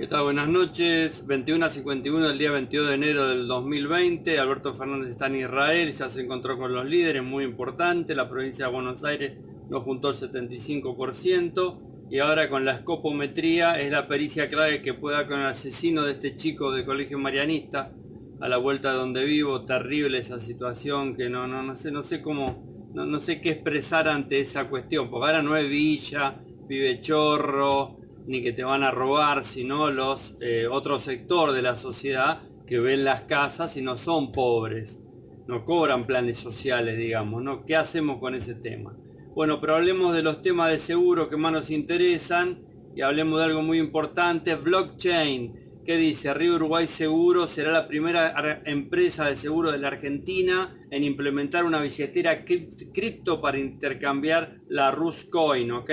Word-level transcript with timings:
¿Qué 0.00 0.06
tal? 0.06 0.22
Buenas 0.22 0.48
noches. 0.48 1.26
21 1.26 1.66
a 1.66 1.68
51 1.68 2.28
del 2.28 2.38
día 2.38 2.50
22 2.52 2.88
de 2.88 2.94
enero 2.94 3.28
del 3.28 3.46
2020. 3.46 4.38
Alberto 4.38 4.72
Fernández 4.72 5.10
está 5.10 5.26
en 5.26 5.36
Israel, 5.36 5.92
ya 5.92 6.08
se 6.08 6.22
encontró 6.22 6.56
con 6.56 6.72
los 6.72 6.86
líderes, 6.86 7.22
muy 7.22 7.44
importante. 7.44 8.14
La 8.14 8.26
provincia 8.26 8.64
de 8.64 8.72
Buenos 8.72 9.04
Aires 9.04 9.36
nos 9.68 9.82
juntó 9.82 10.08
el 10.08 10.14
75%. 10.14 12.08
Y 12.08 12.18
ahora 12.18 12.48
con 12.48 12.64
la 12.64 12.76
escopometría 12.76 13.78
es 13.78 13.92
la 13.92 14.08
pericia 14.08 14.48
clave 14.48 14.80
que 14.80 14.94
pueda 14.94 15.26
con 15.26 15.38
el 15.38 15.48
asesino 15.48 16.04
de 16.04 16.12
este 16.12 16.34
chico 16.34 16.72
de 16.72 16.86
colegio 16.86 17.18
marianista 17.18 17.92
a 18.40 18.48
la 18.48 18.56
vuelta 18.56 18.92
de 18.92 18.96
donde 19.00 19.26
vivo. 19.26 19.66
Terrible 19.66 20.16
esa 20.16 20.38
situación 20.38 21.14
que 21.14 21.28
no, 21.28 21.46
no, 21.46 21.62
no 21.62 21.76
sé, 21.76 21.90
no 21.92 22.02
sé 22.02 22.22
cómo, 22.22 22.88
no, 22.94 23.04
no 23.04 23.20
sé 23.20 23.42
qué 23.42 23.50
expresar 23.50 24.08
ante 24.08 24.40
esa 24.40 24.66
cuestión. 24.70 25.10
Porque 25.10 25.26
ahora 25.26 25.42
no 25.42 25.54
es 25.58 25.68
villa, 25.68 26.40
vive 26.66 27.02
chorro, 27.02 27.99
ni 28.26 28.42
que 28.42 28.52
te 28.52 28.64
van 28.64 28.82
a 28.82 28.90
robar, 28.90 29.44
sino 29.44 29.90
los 29.90 30.36
eh, 30.40 30.66
otro 30.70 30.98
sector 30.98 31.52
de 31.52 31.62
la 31.62 31.76
sociedad 31.76 32.42
que 32.66 32.78
ven 32.78 33.04
las 33.04 33.22
casas 33.22 33.76
y 33.76 33.82
no 33.82 33.96
son 33.96 34.30
pobres, 34.30 35.00
no 35.48 35.64
cobran 35.64 36.06
planes 36.06 36.38
sociales, 36.38 36.96
digamos, 36.96 37.42
¿no? 37.42 37.64
¿Qué 37.64 37.74
hacemos 37.74 38.18
con 38.18 38.34
ese 38.34 38.54
tema? 38.54 38.96
Bueno, 39.34 39.60
pero 39.60 39.76
hablemos 39.76 40.14
de 40.14 40.22
los 40.22 40.42
temas 40.42 40.70
de 40.70 40.78
seguro 40.78 41.28
que 41.28 41.36
más 41.36 41.52
nos 41.52 41.70
interesan 41.70 42.62
y 42.94 43.02
hablemos 43.02 43.38
de 43.38 43.46
algo 43.46 43.62
muy 43.62 43.78
importante, 43.78 44.54
blockchain. 44.54 45.82
¿Qué 45.84 45.96
dice? 45.96 46.34
Río 46.34 46.56
Uruguay 46.56 46.86
Seguro 46.86 47.48
será 47.48 47.72
la 47.72 47.88
primera 47.88 48.62
empresa 48.66 49.24
de 49.24 49.36
seguro 49.36 49.72
de 49.72 49.78
la 49.78 49.88
Argentina 49.88 50.78
en 50.90 51.04
implementar 51.04 51.64
una 51.64 51.80
billetera 51.80 52.44
cripto 52.44 53.40
para 53.40 53.58
intercambiar 53.58 54.60
la 54.68 54.90
Ruscoin, 54.90 55.72
¿ok? 55.72 55.90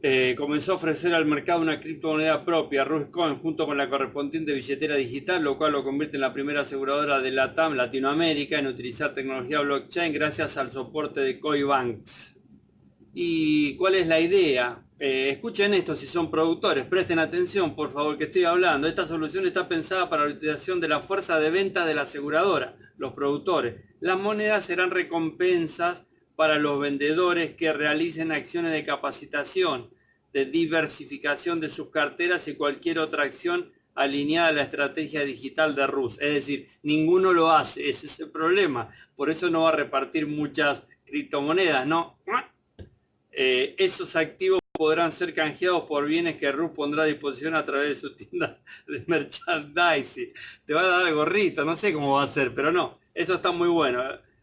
Eh, 0.00 0.36
comenzó 0.38 0.72
a 0.72 0.74
ofrecer 0.76 1.12
al 1.12 1.26
mercado 1.26 1.60
una 1.60 1.80
criptomoneda 1.80 2.44
propia, 2.44 2.84
Ruscoin, 2.84 3.40
junto 3.40 3.66
con 3.66 3.76
la 3.76 3.90
correspondiente 3.90 4.52
billetera 4.52 4.94
digital, 4.94 5.42
lo 5.42 5.58
cual 5.58 5.72
lo 5.72 5.82
convierte 5.82 6.16
en 6.16 6.20
la 6.20 6.32
primera 6.32 6.60
aseguradora 6.60 7.20
de 7.20 7.32
la 7.32 7.52
TAM 7.52 7.74
Latinoamérica 7.74 8.60
en 8.60 8.68
utilizar 8.68 9.12
tecnología 9.12 9.60
blockchain 9.60 10.12
gracias 10.12 10.56
al 10.56 10.70
soporte 10.70 11.20
de 11.20 11.40
Coibanks. 11.40 12.36
¿Y 13.12 13.74
cuál 13.74 13.96
es 13.96 14.06
la 14.06 14.20
idea? 14.20 14.84
Eh, 15.00 15.30
escuchen 15.30 15.74
esto 15.74 15.96
si 15.96 16.06
son 16.06 16.30
productores, 16.30 16.84
presten 16.84 17.18
atención 17.18 17.74
por 17.74 17.92
favor 17.92 18.16
que 18.18 18.24
estoy 18.24 18.44
hablando. 18.44 18.86
Esta 18.86 19.04
solución 19.04 19.46
está 19.46 19.68
pensada 19.68 20.08
para 20.08 20.26
la 20.26 20.34
utilización 20.34 20.80
de 20.80 20.86
la 20.86 21.00
fuerza 21.00 21.40
de 21.40 21.50
venta 21.50 21.84
de 21.84 21.96
la 21.96 22.02
aseguradora, 22.02 22.76
los 22.98 23.14
productores. 23.14 23.82
Las 23.98 24.16
monedas 24.16 24.64
serán 24.64 24.92
recompensas 24.92 26.04
para 26.38 26.60
los 26.60 26.78
vendedores 26.78 27.56
que 27.56 27.72
realicen 27.72 28.30
acciones 28.30 28.70
de 28.70 28.84
capacitación, 28.84 29.90
de 30.32 30.44
diversificación 30.44 31.60
de 31.60 31.70
sus 31.70 31.90
carteras 31.90 32.48
y 32.48 32.54
cualquier 32.54 32.98
otra 32.98 33.24
acción 33.24 33.72
alineada 33.94 34.48
a 34.48 34.52
la 34.52 34.62
estrategia 34.62 35.24
digital 35.24 35.74
de 35.74 35.86
Rus. 35.86 36.20
Es 36.20 36.32
decir, 36.32 36.68
ninguno 36.82 37.32
lo 37.32 37.50
hace, 37.50 37.88
ese 37.88 38.06
es 38.06 38.20
el 38.20 38.30
problema. 38.30 38.90
Por 39.16 39.30
eso 39.30 39.50
no 39.50 39.62
va 39.62 39.70
a 39.70 39.76
repartir 39.76 40.26
muchas 40.26 40.84
criptomonedas, 41.04 41.86
¿no? 41.86 42.18
Eh, 43.32 43.74
esos 43.78 44.14
activos 44.16 44.60
podrán 44.72 45.10
ser 45.10 45.34
canjeados 45.34 45.82
por 45.82 46.06
bienes 46.06 46.36
que 46.36 46.52
Rus 46.52 46.70
pondrá 46.70 47.02
a 47.02 47.06
disposición 47.06 47.54
a 47.54 47.64
través 47.64 47.88
de 47.88 47.94
su 47.96 48.14
tienda 48.14 48.60
de 48.86 49.04
merchandising. 49.06 50.32
Te 50.64 50.74
va 50.74 50.82
a 50.82 51.02
dar 51.02 51.12
gorrito, 51.12 51.64
no 51.64 51.76
sé 51.76 51.92
cómo 51.92 52.14
va 52.14 52.22
a 52.22 52.28
ser, 52.28 52.54
pero 52.54 52.70
no, 52.70 52.98
eso 53.14 53.34
está 53.34 53.50
muy 53.50 53.68
bueno. 53.68 54.02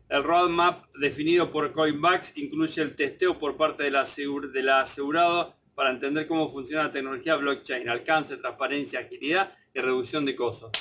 El 0.10 0.24
roadmap 0.24 0.86
definido 0.98 1.52
por 1.52 1.72
Coinbacks 1.72 2.38
incluye 2.38 2.82
el 2.82 2.96
testeo 2.96 3.40
por 3.40 3.58
parte 3.58 3.84
de 3.84 3.92
la, 3.92 4.02
asegurado 4.82 5.56
para 5.76 5.92
entender 5.92 6.26
cómo 6.28 6.50
funciona 6.50 6.86
la 6.86 6.92
tecnología 6.92 7.36
blockchain, 7.36 7.90
alcance, 7.90 8.38
transparencia, 8.38 9.02
agilidad 9.02 9.54
y 9.74 9.80
reducción 9.80 10.26
de 10.26 10.36
costos. 10.36 10.72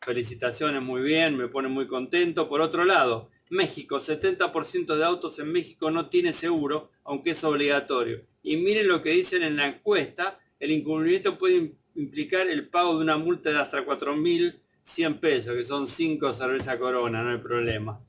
Felicitaciones, 0.00 0.80
muy 0.80 1.02
bien, 1.02 1.36
me 1.36 1.48
pone 1.48 1.68
muy 1.68 1.86
contento. 1.86 2.48
Por 2.48 2.60
otro 2.60 2.84
lado, 2.84 3.30
México, 3.50 4.00
70% 4.00 4.96
de 4.96 5.04
autos 5.04 5.38
en 5.38 5.50
México 5.50 5.90
no 5.90 6.08
tiene 6.08 6.32
seguro, 6.32 6.90
aunque 7.04 7.32
es 7.32 7.44
obligatorio. 7.44 8.22
Y 8.42 8.56
miren 8.56 8.88
lo 8.88 9.02
que 9.02 9.10
dicen 9.10 9.42
en 9.42 9.56
la 9.56 9.66
encuesta, 9.66 10.38
el 10.60 10.70
incumplimiento 10.70 11.36
puede 11.38 11.72
implicar 11.94 12.48
el 12.48 12.68
pago 12.68 12.96
de 12.96 13.02
una 13.02 13.16
multa 13.16 13.50
de 13.50 13.58
hasta 13.58 13.84
4.100 13.84 15.20
pesos, 15.20 15.54
que 15.54 15.64
son 15.64 15.88
5 15.88 16.32
cerveza 16.32 16.78
corona, 16.78 17.22
no 17.22 17.30
hay 17.30 17.38
problema. 17.38 18.00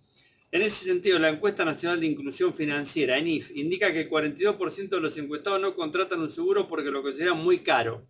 En 0.55 0.61
ese 0.61 0.85
sentido, 0.85 1.19
la 1.19 1.27
encuesta 1.27 1.65
nacional 1.65 1.99
de 1.99 2.05
inclusión 2.05 2.53
financiera, 2.53 3.17
ENIF, 3.17 3.51
indica 3.57 3.91
que 3.91 4.03
el 4.03 4.09
42% 4.09 4.87
de 4.87 5.01
los 5.01 5.17
encuestados 5.17 5.59
no 5.59 5.75
contratan 5.75 6.21
un 6.21 6.31
seguro 6.31 6.69
porque 6.69 6.91
lo 6.91 7.03
consideran 7.03 7.43
muy 7.43 7.59
caro. 7.59 8.07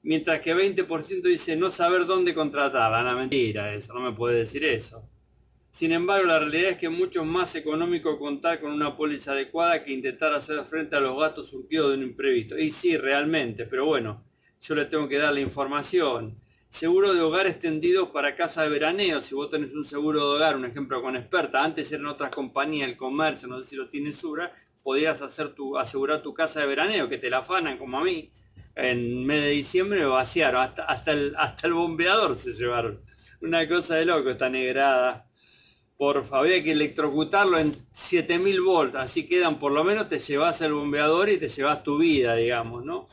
Mientras 0.00 0.40
que 0.40 0.56
20% 0.56 1.20
dice 1.20 1.56
no 1.56 1.70
saber 1.70 2.06
dónde 2.06 2.32
contratar. 2.32 2.90
La 3.04 3.14
mentira, 3.14 3.74
eso, 3.74 3.92
no 3.92 4.00
me 4.00 4.16
puede 4.16 4.38
decir 4.38 4.64
eso. 4.64 5.06
Sin 5.70 5.92
embargo, 5.92 6.26
la 6.26 6.38
realidad 6.38 6.70
es 6.70 6.78
que 6.78 6.86
es 6.86 6.92
mucho 6.92 7.22
más 7.26 7.54
económico 7.54 8.18
contar 8.18 8.62
con 8.62 8.72
una 8.72 8.96
póliza 8.96 9.32
adecuada 9.32 9.84
que 9.84 9.92
intentar 9.92 10.32
hacer 10.32 10.64
frente 10.64 10.96
a 10.96 11.00
los 11.00 11.20
gastos 11.20 11.50
surgidos 11.50 11.90
de 11.90 11.98
un 11.98 12.02
imprevisto. 12.04 12.56
Y 12.56 12.70
sí, 12.70 12.96
realmente, 12.96 13.66
pero 13.66 13.84
bueno, 13.84 14.24
yo 14.62 14.74
le 14.74 14.86
tengo 14.86 15.06
que 15.06 15.18
dar 15.18 15.34
la 15.34 15.40
información 15.40 16.40
seguro 16.68 17.14
de 17.14 17.20
hogar 17.20 17.46
extendido 17.46 18.12
para 18.12 18.36
casa 18.36 18.62
de 18.62 18.68
veraneo. 18.68 19.20
Si 19.20 19.34
vos 19.34 19.50
tenés 19.50 19.72
un 19.72 19.84
seguro 19.84 20.18
de 20.18 20.36
hogar, 20.36 20.56
un 20.56 20.64
ejemplo 20.64 21.02
con 21.02 21.16
experta, 21.16 21.64
antes 21.64 21.90
eran 21.92 22.06
otras 22.06 22.34
compañías, 22.34 22.88
el 22.88 22.96
comercio, 22.96 23.48
no 23.48 23.60
sé 23.60 23.70
si 23.70 23.76
lo 23.76 23.88
tienes 23.88 24.18
Sura, 24.18 24.52
podías 24.82 25.22
hacer 25.22 25.54
tu, 25.54 25.76
asegurar 25.76 26.22
tu 26.22 26.34
casa 26.34 26.60
de 26.60 26.66
veraneo, 26.66 27.08
que 27.08 27.18
te 27.18 27.30
la 27.30 27.38
afanan 27.38 27.78
como 27.78 27.98
a 27.98 28.04
mí. 28.04 28.30
En 28.74 29.26
mes 29.26 29.42
de 29.42 29.50
diciembre 29.50 30.04
vaciaron, 30.04 30.62
hasta, 30.62 30.84
hasta, 30.84 31.12
el, 31.12 31.34
hasta 31.36 31.66
el 31.66 31.72
bombeador 31.72 32.36
se 32.36 32.52
llevaron. 32.52 33.02
Una 33.40 33.68
cosa 33.68 33.96
de 33.96 34.04
loco, 34.04 34.30
esta 34.30 34.48
negrada. 34.48 35.28
Por 35.96 36.24
favor, 36.24 36.46
hay 36.46 36.62
que 36.62 36.72
electrocutarlo 36.72 37.58
en 37.58 37.72
7000 37.92 38.60
volts, 38.60 38.96
así 38.96 39.26
quedan, 39.26 39.58
por 39.58 39.72
lo 39.72 39.82
menos 39.82 40.08
te 40.08 40.20
llevas 40.20 40.60
el 40.60 40.72
bombeador 40.72 41.28
y 41.28 41.38
te 41.38 41.48
llevas 41.48 41.82
tu 41.82 41.98
vida, 41.98 42.36
digamos, 42.36 42.84
¿no? 42.84 43.08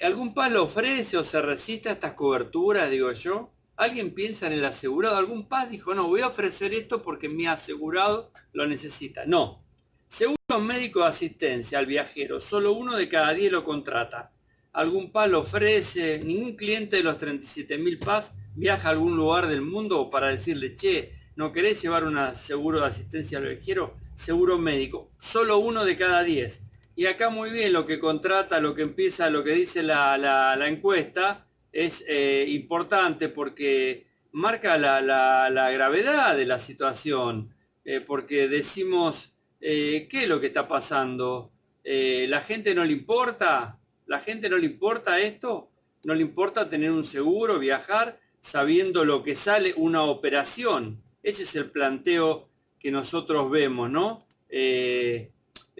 ¿Algún 0.00 0.32
lo 0.50 0.64
ofrece 0.64 1.18
o 1.18 1.24
se 1.24 1.42
resiste 1.42 1.90
a 1.90 1.92
estas 1.92 2.14
coberturas, 2.14 2.90
digo 2.90 3.12
yo? 3.12 3.52
¿Alguien 3.76 4.14
piensa 4.14 4.46
en 4.46 4.54
el 4.54 4.64
asegurado? 4.64 5.16
¿Algún 5.16 5.46
paz 5.46 5.70
dijo, 5.70 5.94
no, 5.94 6.08
voy 6.08 6.22
a 6.22 6.28
ofrecer 6.28 6.72
esto 6.72 7.02
porque 7.02 7.28
mi 7.28 7.46
asegurado 7.46 8.32
lo 8.52 8.66
necesita? 8.66 9.26
No. 9.26 9.62
Seguro 10.08 10.38
médico 10.58 11.00
de 11.00 11.08
asistencia 11.08 11.78
al 11.78 11.84
viajero, 11.84 12.40
solo 12.40 12.72
uno 12.72 12.96
de 12.96 13.10
cada 13.10 13.34
diez 13.34 13.52
lo 13.52 13.62
contrata. 13.62 14.32
¿Algún 14.72 15.12
PAS 15.12 15.30
lo 15.30 15.40
ofrece? 15.40 16.20
¿Ningún 16.24 16.56
cliente 16.56 16.96
de 16.96 17.02
los 17.02 17.18
37.000 17.18 17.98
PAS 17.98 18.32
viaja 18.54 18.88
a 18.88 18.92
algún 18.92 19.16
lugar 19.16 19.48
del 19.48 19.60
mundo 19.60 20.08
para 20.08 20.28
decirle, 20.28 20.76
che, 20.76 21.12
¿no 21.36 21.52
querés 21.52 21.82
llevar 21.82 22.04
un 22.04 22.16
seguro 22.34 22.80
de 22.80 22.86
asistencia 22.86 23.36
al 23.36 23.48
viajero? 23.48 23.96
Seguro 24.14 24.58
médico, 24.58 25.10
solo 25.18 25.58
uno 25.58 25.84
de 25.84 25.96
cada 25.96 26.22
diez. 26.22 26.62
Y 26.96 27.06
acá 27.06 27.30
muy 27.30 27.50
bien 27.50 27.72
lo 27.72 27.86
que 27.86 27.98
contrata, 27.98 28.60
lo 28.60 28.74
que 28.74 28.82
empieza, 28.82 29.30
lo 29.30 29.44
que 29.44 29.52
dice 29.52 29.82
la, 29.82 30.58
encuesta 30.66 31.46
es 31.72 32.04
eh, 32.08 32.46
importante 32.48 33.28
porque 33.28 34.06
marca 34.32 34.76
la, 34.76 35.70
gravedad 35.72 36.36
de 36.36 36.46
la 36.46 36.58
situación, 36.58 37.54
eh, 37.84 38.00
porque 38.00 38.48
decimos, 38.48 39.34
eh, 39.60 40.08
¿qué 40.10 40.24
es 40.24 40.28
lo 40.28 40.40
que 40.40 40.48
está 40.48 40.68
pasando? 40.68 41.52
¿La 41.84 42.40
gente 42.42 42.74
no 42.74 42.84
le 42.84 42.92
importa? 42.92 43.78
¿La 44.06 44.20
gente 44.20 44.48
no 44.48 44.58
le 44.58 44.66
importa 44.66 45.20
esto? 45.20 45.70
¿No 46.04 46.14
le 46.14 46.22
importa 46.22 46.68
tener 46.68 46.90
un 46.90 47.04
seguro, 47.04 47.58
viajar, 47.58 48.20
sabiendo 48.40 49.04
lo 49.04 49.22
que 49.22 49.34
sale 49.34 49.74
una 49.76 50.02
operación? 50.02 51.02
Ese 51.22 51.44
es 51.44 51.54
el 51.56 51.70
planteo 51.70 52.48
que 52.78 52.90
nosotros 52.90 53.50
vemos, 53.50 53.90
¿no? 53.90 54.26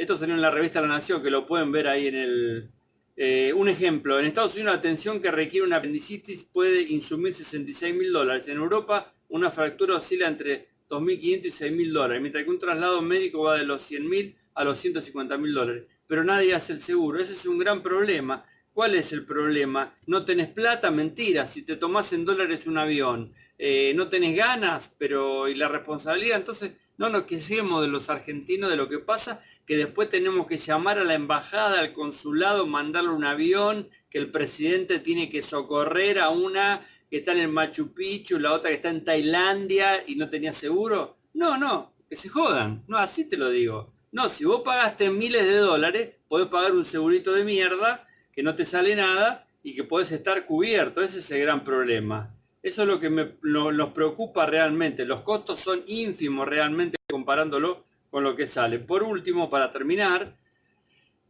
Esto 0.01 0.17
salió 0.17 0.35
en 0.35 0.41
la 0.41 0.51
revista 0.51 0.81
La 0.81 0.89
Nación, 0.89 1.23
que 1.23 1.31
lo 1.31 1.45
pueden 1.47 1.73
ver 1.73 1.87
ahí 1.87 2.07
en 2.07 2.15
el... 2.15 2.71
Eh, 3.19 3.53
un 3.55 3.69
ejemplo, 3.69 4.19
en 4.19 4.25
Estados 4.25 4.55
Unidos 4.55 4.73
la 4.73 4.79
atención 4.79 5.21
que 5.21 5.31
requiere 5.31 5.67
una 5.67 5.77
apendicitis 5.77 6.45
puede 6.45 6.81
insumir 6.81 7.35
66 7.35 7.95
mil 7.95 8.11
dólares. 8.11 8.49
En 8.49 8.57
Europa 8.57 9.13
una 9.29 9.51
fractura 9.51 9.97
oscila 9.97 10.27
entre 10.27 10.69
2.500 10.89 11.21
y 11.21 11.51
6.000 11.51 11.93
dólares, 11.93 12.23
mientras 12.23 12.45
que 12.45 12.51
un 12.51 12.59
traslado 12.59 13.03
médico 13.03 13.43
va 13.43 13.59
de 13.59 13.67
los 13.67 13.83
100 13.83 14.09
mil 14.09 14.37
a 14.55 14.65
los 14.65 14.79
150 14.79 15.37
mil 15.37 15.53
dólares. 15.53 15.85
Pero 16.07 16.25
nadie 16.25 16.55
hace 16.55 16.73
el 16.73 16.83
seguro. 16.83 17.21
Ese 17.21 17.35
es 17.35 17.45
un 17.45 17.59
gran 17.59 17.83
problema. 17.83 18.47
¿Cuál 18.73 18.95
es 18.95 19.13
el 19.13 19.27
problema? 19.27 19.95
No 20.07 20.25
tenés 20.25 20.49
plata, 20.49 20.91
mentira. 20.91 21.47
Si 21.47 21.61
te 21.61 21.77
tomás 21.77 22.15
en 22.15 22.25
dólares 22.25 22.67
un 22.67 22.79
avión, 22.79 23.35
eh, 23.59 23.93
no 23.95 24.09
tenés 24.09 24.35
ganas, 24.35 24.95
pero 24.97 25.47
y 25.47 25.57
la 25.57 25.69
responsabilidad, 25.69 26.39
entonces 26.39 26.73
no 27.01 27.09
nos 27.09 27.23
quejemos 27.23 27.81
de 27.81 27.89
los 27.89 28.11
argentinos 28.11 28.69
de 28.69 28.77
lo 28.77 28.91
que 28.91 28.99
pasa 28.99 29.43
que 29.65 29.79
después 29.79 30.11
tenemos 30.11 30.47
que 30.47 30.59
llamar 30.59 30.99
a 30.99 31.05
la 31.05 31.15
embajada, 31.15 31.81
al 31.81 31.95
consulado, 31.95 32.67
mandarle 32.67 33.09
un 33.09 33.25
avión, 33.25 33.89
que 34.11 34.19
el 34.19 34.31
presidente 34.31 34.99
tiene 34.99 35.31
que 35.31 35.41
socorrer 35.41 36.19
a 36.19 36.29
una 36.29 36.87
que 37.09 37.17
está 37.17 37.33
en 37.33 37.39
el 37.39 37.49
Machu 37.49 37.95
Picchu, 37.95 38.39
la 38.39 38.53
otra 38.53 38.69
que 38.69 38.77
está 38.77 38.91
en 38.91 39.03
Tailandia 39.03 40.05
y 40.07 40.17
no 40.17 40.29
tenía 40.29 40.53
seguro. 40.53 41.17
No, 41.33 41.57
no, 41.57 41.95
que 42.07 42.17
se 42.17 42.29
jodan. 42.29 42.85
No, 42.87 42.99
así 42.99 43.27
te 43.27 43.39
lo 43.39 43.49
digo. 43.49 43.95
No, 44.13 44.29
si 44.29 44.45
vos 44.45 44.61
pagaste 44.63 45.09
miles 45.09 45.47
de 45.47 45.57
dólares, 45.57 46.17
podés 46.29 46.49
pagar 46.49 46.73
un 46.73 46.85
segurito 46.85 47.33
de 47.33 47.45
mierda 47.45 48.07
que 48.31 48.43
no 48.43 48.55
te 48.57 48.67
sale 48.67 48.95
nada 48.95 49.49
y 49.63 49.75
que 49.75 49.85
podés 49.85 50.13
estar 50.13 50.45
cubierto. 50.45 51.01
Ese 51.01 51.21
es 51.21 51.31
el 51.31 51.41
gran 51.41 51.65
problema. 51.65 52.37
Eso 52.63 52.83
es 52.83 52.89
lo 52.89 53.01
que 53.01 53.11
nos 53.11 53.89
preocupa 53.91 54.45
realmente. 54.47 55.07
Los 55.07 55.23
costos 55.23 55.61
son 55.61 55.83
ínfimos 55.87 56.47
realmente 56.47 56.97
comparándolo 57.09 57.85
con 58.11 58.23
lo 58.23 58.37
que 58.37 58.47
sale. 58.47 58.79
Por 58.79 59.03
último, 59.03 59.49
para 59.49 59.73
terminar, 59.73 60.37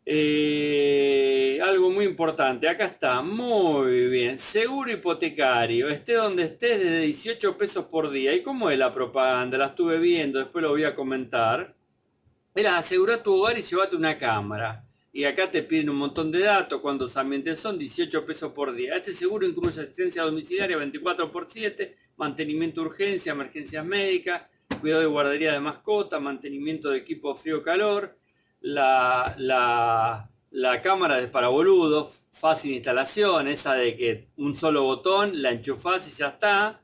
eh, 0.04 1.60
algo 1.62 1.90
muy 1.90 2.04
importante. 2.04 2.68
Acá 2.68 2.86
está, 2.86 3.22
muy 3.22 4.08
bien. 4.08 4.38
Seguro 4.40 4.90
hipotecario. 4.90 5.88
Esté 5.88 6.14
donde 6.14 6.44
estés, 6.44 6.80
desde 6.80 7.02
18 7.02 7.56
pesos 7.56 7.84
por 7.86 8.10
día. 8.10 8.34
¿Y 8.34 8.42
cómo 8.42 8.70
es 8.70 8.78
la 8.78 8.92
propaganda? 8.92 9.58
La 9.58 9.66
estuve 9.66 9.98
viendo, 9.98 10.40
después 10.40 10.62
lo 10.62 10.70
voy 10.70 10.84
a 10.84 10.96
comentar. 10.96 11.76
Era 12.54 12.78
asegura 12.78 13.22
tu 13.22 13.34
hogar 13.34 13.56
y 13.56 13.62
llévate 13.62 13.94
una 13.94 14.18
cámara 14.18 14.89
y 15.12 15.24
acá 15.24 15.50
te 15.50 15.62
piden 15.62 15.90
un 15.90 15.96
montón 15.96 16.30
de 16.30 16.40
datos, 16.40 16.80
cuántos 16.80 17.16
ambientes 17.16 17.58
son, 17.58 17.78
18 17.78 18.24
pesos 18.24 18.52
por 18.52 18.72
día. 18.72 18.96
Este 18.96 19.12
seguro 19.12 19.46
incluye 19.46 19.80
asistencia 19.80 20.22
domiciliaria 20.22 20.76
24 20.76 21.32
por 21.32 21.46
7, 21.50 21.96
mantenimiento 22.16 22.80
de 22.80 22.86
urgencia, 22.88 23.32
emergencias 23.32 23.84
médicas, 23.84 24.42
cuidado 24.80 25.02
de 25.02 25.08
guardería 25.08 25.52
de 25.52 25.60
mascota, 25.60 26.20
mantenimiento 26.20 26.90
de 26.90 26.98
equipo 26.98 27.34
frío-calor, 27.34 28.16
la, 28.60 29.34
la, 29.38 30.30
la 30.50 30.82
cámara 30.82 31.20
es 31.20 31.28
para 31.28 31.48
boludos, 31.48 32.20
fácil 32.30 32.72
instalación, 32.72 33.48
esa 33.48 33.74
de 33.74 33.96
que 33.96 34.28
un 34.36 34.54
solo 34.54 34.84
botón, 34.84 35.42
la 35.42 35.50
enchufás 35.50 36.06
y 36.08 36.16
ya 36.16 36.28
está, 36.28 36.82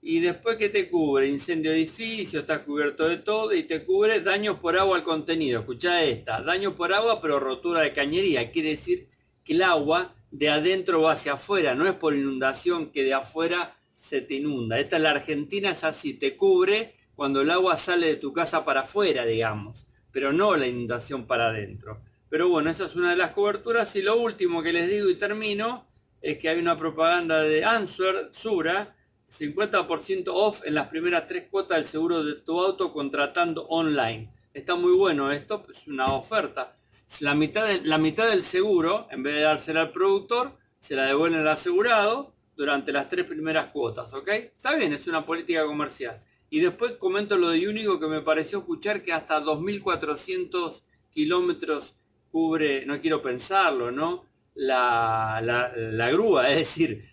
y 0.00 0.20
después 0.20 0.56
que 0.56 0.68
te 0.68 0.88
cubre 0.88 1.26
incendio 1.26 1.72
de 1.72 1.78
edificio, 1.78 2.40
está 2.40 2.64
cubierto 2.64 3.08
de 3.08 3.18
todo 3.18 3.52
y 3.54 3.64
te 3.64 3.84
cubre 3.84 4.20
daños 4.20 4.58
por 4.58 4.78
agua 4.78 4.96
al 4.96 5.04
contenido. 5.04 5.60
Escucha 5.60 6.04
esta, 6.04 6.40
daño 6.40 6.76
por 6.76 6.92
agua 6.92 7.20
pero 7.20 7.40
rotura 7.40 7.80
de 7.80 7.92
cañería. 7.92 8.50
Quiere 8.50 8.70
decir 8.70 9.08
que 9.44 9.54
el 9.54 9.62
agua 9.62 10.14
de 10.30 10.48
adentro 10.48 11.02
va 11.02 11.12
hacia 11.12 11.34
afuera, 11.34 11.74
no 11.74 11.86
es 11.86 11.94
por 11.94 12.14
inundación 12.14 12.90
que 12.90 13.02
de 13.02 13.14
afuera 13.14 13.74
se 13.92 14.20
te 14.20 14.34
inunda. 14.34 14.78
Esta 14.78 14.96
es 14.96 15.02
la 15.02 15.10
Argentina, 15.10 15.70
es 15.70 15.84
así, 15.84 16.14
te 16.14 16.36
cubre 16.36 16.94
cuando 17.16 17.40
el 17.40 17.50
agua 17.50 17.76
sale 17.76 18.06
de 18.06 18.16
tu 18.16 18.32
casa 18.32 18.64
para 18.64 18.82
afuera, 18.82 19.24
digamos, 19.24 19.86
pero 20.12 20.32
no 20.32 20.56
la 20.56 20.68
inundación 20.68 21.26
para 21.26 21.48
adentro. 21.48 22.00
Pero 22.30 22.48
bueno, 22.48 22.70
esa 22.70 22.84
es 22.84 22.94
una 22.94 23.10
de 23.10 23.16
las 23.16 23.32
coberturas. 23.32 23.94
Y 23.96 24.02
lo 24.02 24.16
último 24.18 24.62
que 24.62 24.72
les 24.72 24.88
digo 24.88 25.08
y 25.08 25.14
termino 25.16 25.86
es 26.20 26.38
que 26.38 26.48
hay 26.48 26.58
una 26.58 26.78
propaganda 26.78 27.42
de 27.42 27.64
Answer, 27.64 28.28
Sura, 28.32 28.94
50% 29.30 30.28
off 30.28 30.62
en 30.64 30.74
las 30.74 30.88
primeras 30.88 31.26
tres 31.26 31.48
cuotas 31.50 31.78
del 31.78 31.86
seguro 31.86 32.24
de 32.24 32.34
tu 32.34 32.60
auto 32.60 32.92
contratando 32.92 33.66
online. 33.66 34.32
Está 34.54 34.74
muy 34.74 34.92
bueno 34.92 35.30
esto, 35.30 35.66
es 35.70 35.86
una 35.86 36.12
oferta. 36.14 36.76
La 37.20 37.34
mitad, 37.34 37.66
de, 37.66 37.82
la 37.82 37.98
mitad 37.98 38.28
del 38.28 38.44
seguro, 38.44 39.06
en 39.10 39.22
vez 39.22 39.34
de 39.34 39.40
dársela 39.42 39.82
al 39.82 39.92
productor, 39.92 40.52
se 40.80 40.94
la 40.94 41.06
devuelven 41.06 41.40
al 41.40 41.48
asegurado 41.48 42.34
durante 42.56 42.92
las 42.92 43.08
tres 43.08 43.24
primeras 43.24 43.70
cuotas, 43.70 44.12
¿ok? 44.14 44.28
Está 44.28 44.74
bien, 44.74 44.92
es 44.92 45.06
una 45.06 45.24
política 45.24 45.64
comercial. 45.64 46.20
Y 46.50 46.60
después 46.60 46.92
comento 46.92 47.36
lo 47.36 47.50
de 47.50 47.68
Único 47.68 48.00
que 48.00 48.06
me 48.06 48.22
pareció 48.22 48.58
escuchar 48.58 49.02
que 49.02 49.12
hasta 49.12 49.40
2.400 49.42 50.82
kilómetros 51.10 51.94
cubre, 52.30 52.84
no 52.86 53.00
quiero 53.00 53.22
pensarlo, 53.22 53.90
¿no? 53.90 54.24
La, 54.54 55.40
la 55.42 56.10
grúa, 56.10 56.50
es 56.50 56.58
decir, 56.58 57.07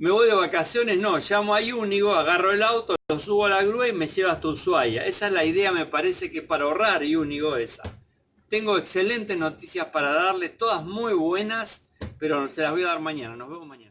me 0.00 0.10
voy 0.10 0.26
de 0.26 0.34
vacaciones, 0.34 0.98
no, 0.98 1.18
llamo 1.18 1.54
a 1.54 1.60
Únigo, 1.60 2.14
agarro 2.14 2.52
el 2.52 2.62
auto, 2.62 2.96
lo 3.10 3.20
subo 3.20 3.44
a 3.44 3.50
la 3.50 3.62
grúa 3.62 3.86
y 3.86 3.92
me 3.92 4.06
lleva 4.06 4.32
hasta 4.32 4.48
Ushuaia. 4.48 5.04
Esa 5.04 5.26
es 5.26 5.32
la 5.34 5.44
idea, 5.44 5.72
me 5.72 5.84
parece 5.84 6.30
que 6.32 6.40
para 6.40 6.64
ahorrar 6.64 7.02
Únigo 7.02 7.56
esa. 7.56 7.82
Tengo 8.48 8.78
excelentes 8.78 9.36
noticias 9.36 9.88
para 9.88 10.10
darle, 10.12 10.48
todas 10.48 10.82
muy 10.82 11.12
buenas, 11.12 11.86
pero 12.18 12.50
se 12.50 12.62
las 12.62 12.72
voy 12.72 12.82
a 12.82 12.86
dar 12.86 13.00
mañana. 13.00 13.36
Nos 13.36 13.50
vemos 13.50 13.66
mañana. 13.66 13.89